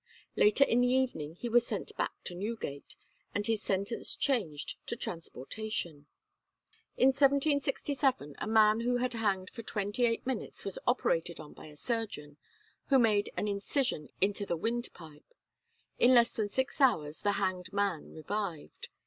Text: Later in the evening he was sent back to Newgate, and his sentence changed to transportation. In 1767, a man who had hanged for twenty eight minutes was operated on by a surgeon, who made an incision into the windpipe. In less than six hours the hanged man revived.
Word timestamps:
Later 0.35 0.63
in 0.63 0.81
the 0.81 0.87
evening 0.87 1.35
he 1.35 1.47
was 1.47 1.63
sent 1.63 1.95
back 1.95 2.13
to 2.23 2.33
Newgate, 2.33 2.95
and 3.35 3.45
his 3.45 3.61
sentence 3.61 4.15
changed 4.15 4.75
to 4.87 4.95
transportation. 4.95 6.07
In 6.97 7.09
1767, 7.09 8.33
a 8.39 8.47
man 8.47 8.79
who 8.79 8.97
had 8.97 9.13
hanged 9.13 9.51
for 9.51 9.61
twenty 9.61 10.07
eight 10.07 10.25
minutes 10.25 10.65
was 10.65 10.79
operated 10.87 11.39
on 11.39 11.53
by 11.53 11.67
a 11.67 11.75
surgeon, 11.75 12.37
who 12.87 12.97
made 12.97 13.29
an 13.37 13.47
incision 13.47 14.09
into 14.19 14.43
the 14.43 14.57
windpipe. 14.57 15.35
In 15.99 16.15
less 16.15 16.31
than 16.31 16.49
six 16.49 16.81
hours 16.81 17.19
the 17.19 17.33
hanged 17.33 17.71
man 17.71 18.11
revived. 18.15 18.89